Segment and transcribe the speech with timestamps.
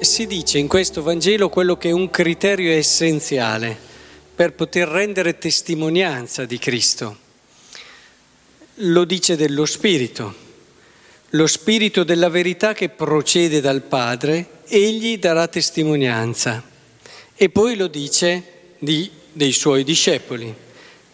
[0.00, 3.76] si dice in questo Vangelo quello che è un criterio essenziale
[4.34, 7.16] per poter rendere testimonianza di Cristo.
[8.82, 10.46] Lo dice dello Spirito,
[11.30, 16.62] lo Spirito della verità che procede dal Padre, egli darà testimonianza.
[17.34, 18.42] E poi lo dice
[18.78, 20.54] di, dei suoi discepoli.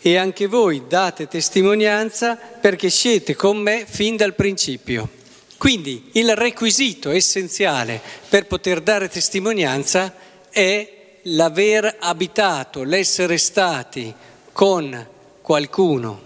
[0.01, 5.23] E anche voi date testimonianza perché siete con me fin dal principio.
[5.57, 10.15] Quindi il requisito essenziale per poter dare testimonianza
[10.51, 14.13] è l'aver abitato, l'essere stati
[14.53, 15.07] con
[15.41, 16.21] qualcuno,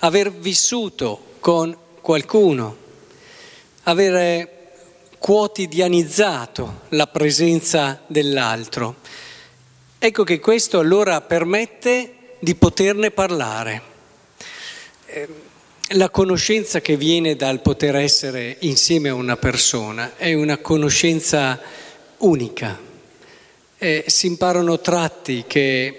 [0.00, 2.76] aver vissuto con qualcuno,
[3.84, 4.52] aver
[5.18, 8.96] quotidianizzato la presenza dell'altro.
[9.98, 13.82] Ecco che questo allora permette di poterne parlare.
[15.06, 15.34] Ehm,
[15.88, 21.60] la conoscenza che viene dal poter essere insieme a una persona è una conoscenza
[22.18, 22.80] unica.
[23.76, 25.98] Eh, si imparano tratti che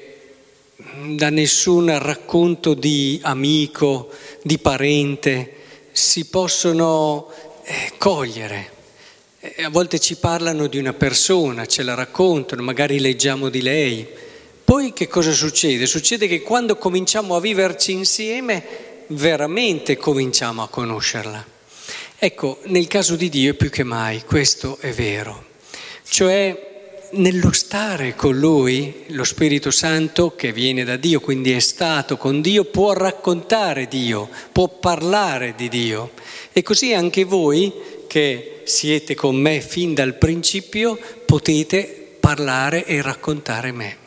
[1.16, 4.10] da nessun racconto di amico,
[4.42, 5.54] di parente,
[5.92, 7.30] si possono
[7.64, 8.72] eh, cogliere.
[9.40, 14.08] Eh, a volte ci parlano di una persona, ce la raccontano, magari leggiamo di lei.
[14.64, 15.86] Poi che cosa succede?
[15.86, 21.46] Succede che quando cominciamo a viverci insieme veramente cominciamo a conoscerla.
[22.18, 25.46] Ecco, nel caso di Dio più che mai questo è vero,
[26.08, 26.74] cioè
[27.12, 32.42] nello stare con Lui, lo Spirito Santo che viene da Dio, quindi è stato con
[32.42, 36.12] Dio, può raccontare Dio, può parlare di Dio.
[36.52, 37.72] E così anche voi
[38.08, 44.04] che siete con me fin dal principio potete parlare e raccontare me.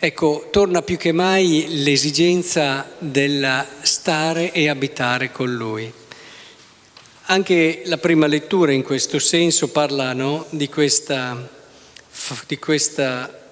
[0.00, 5.92] Ecco, torna più che mai l'esigenza del stare e abitare con Lui.
[7.24, 11.50] Anche la prima lettura in questo senso parla no, di, questa,
[12.46, 13.50] di questa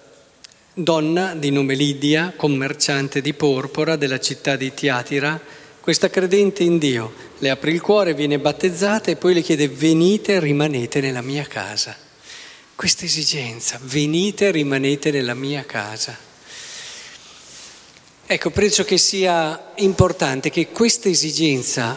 [0.72, 5.40] donna di nome Lidia, commerciante di porpora della città di Tiatira,
[5.80, 10.38] questa credente in Dio, le apre il cuore, viene battezzata e poi le chiede venite
[10.38, 11.96] rimanete nella mia casa.
[12.76, 16.26] Questa esigenza, venite rimanete nella mia casa.
[18.28, 21.96] Ecco, penso che sia importante che questa esigenza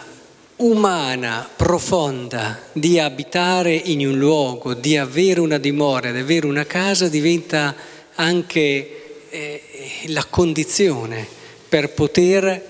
[0.58, 7.08] umana, profonda, di abitare in un luogo, di avere una dimora, di avere una casa,
[7.08, 7.74] diventa
[8.14, 9.62] anche eh,
[10.06, 11.26] la condizione
[11.68, 12.69] per poter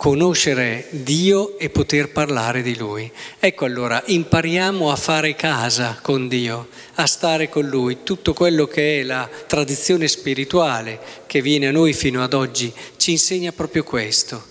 [0.00, 3.12] conoscere Dio e poter parlare di Lui.
[3.38, 7.98] Ecco allora, impariamo a fare casa con Dio, a stare con Lui.
[8.02, 13.10] Tutto quello che è la tradizione spirituale che viene a noi fino ad oggi ci
[13.10, 14.44] insegna proprio questo.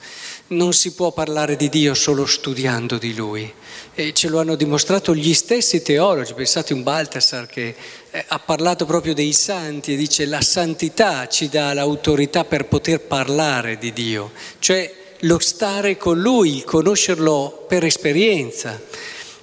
[0.50, 3.52] Non si può parlare di Dio solo studiando di Lui.
[3.96, 6.36] E ce lo hanno dimostrato gli stessi teologi.
[6.36, 7.76] Pensate un Baltasar che
[8.12, 13.00] eh, ha parlato proprio dei santi e dice la santità ci dà l'autorità per poter
[13.00, 14.32] parlare di Dio.
[14.59, 18.80] Cioè lo stare con lui, conoscerlo per esperienza.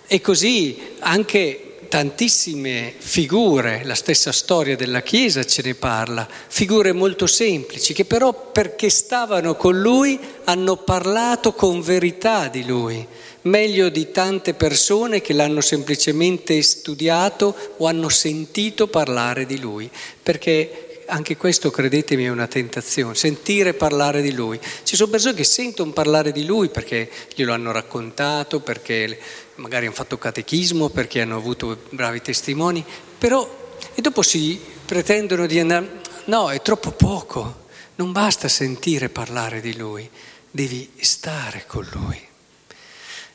[0.07, 7.27] E così anche tantissime figure, la stessa storia della Chiesa ce ne parla, figure molto
[7.27, 13.07] semplici che però perché stavano con lui hanno parlato con verità di lui,
[13.43, 19.89] meglio di tante persone che l'hanno semplicemente studiato o hanno sentito parlare di lui,
[20.23, 24.61] perché anche questo credetemi è una tentazione, sentire parlare di lui.
[24.83, 29.19] Ci sono persone che sentono parlare di lui perché glielo hanno raccontato, perché
[29.57, 32.85] magari hanno fatto catechismo, perché hanno avuto bravi testimoni,
[33.19, 33.65] però
[33.95, 37.65] e dopo si pretendono di andare, no, è troppo poco,
[37.97, 40.09] non basta sentire parlare di lui,
[40.51, 42.21] devi stare con lui.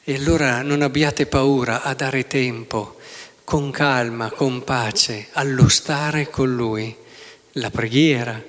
[0.03, 2.97] E allora non abbiate paura a dare tempo,
[3.43, 6.95] con calma, con pace, allo stare con lui
[7.53, 8.43] la preghiera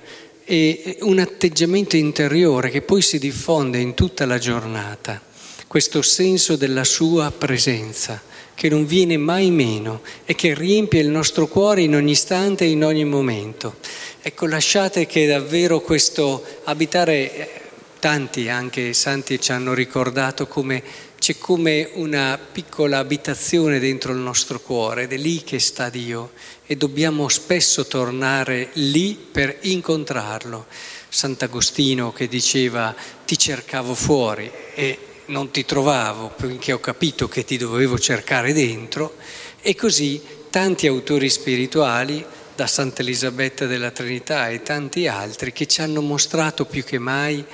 [0.44, 5.20] e un atteggiamento interiore che poi si diffonde in tutta la giornata,
[5.66, 8.20] questo senso della sua presenza
[8.54, 12.68] che non viene mai meno e che riempie il nostro cuore in ogni istante e
[12.68, 13.76] in ogni momento.
[14.20, 17.50] Ecco, lasciate che davvero questo abitare, eh,
[17.98, 20.82] tanti anche santi ci hanno ricordato come
[21.22, 26.32] c'è come una piccola abitazione dentro il nostro cuore ed è lì che sta Dio
[26.66, 30.66] e dobbiamo spesso tornare lì per incontrarlo.
[31.08, 32.92] Sant'Agostino che diceva
[33.24, 39.14] ti cercavo fuori e non ti trovavo perché ho capito che ti dovevo cercare dentro
[39.60, 40.20] e così
[40.50, 42.26] tanti autori spirituali
[42.56, 47.44] da Santa Elisabetta della Trinità e tanti altri che ci hanno mostrato più che mai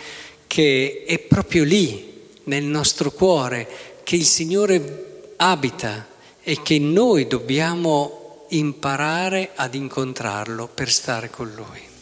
[0.46, 2.16] che è proprio lì
[2.48, 3.68] nel nostro cuore
[4.02, 6.06] che il Signore abita
[6.42, 11.96] e che noi dobbiamo imparare ad incontrarlo per stare con lui.